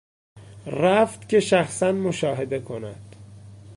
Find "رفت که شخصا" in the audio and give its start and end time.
0.65-1.91